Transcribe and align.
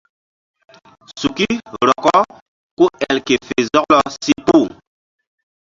Suki 1.19 1.47
rɔkɔ 1.87 2.15
ku 2.77 2.85
el 3.07 3.17
ke 3.27 3.35
fe 3.47 3.55
zɔklɔ 3.73 3.97
si 4.21 4.33
puh. 4.45 4.67